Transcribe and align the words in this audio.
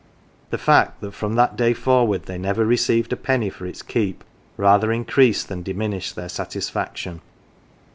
The 0.49 0.57
fact 0.57 1.01
that 1.01 1.11
from 1.11 1.35
that 1.35 1.55
day 1.55 1.75
forward 1.75 2.23
they 2.23 2.39
never 2.39 2.65
received 2.65 3.13
a 3.13 3.15
penny 3.15 3.51
for 3.51 3.67
its 3.67 3.83
keep 3.83 4.23
rather 4.57 4.91
increased 4.91 5.47
than 5.47 5.61
diminished 5.61 6.15
their 6.15 6.27
satisfaction. 6.29 7.21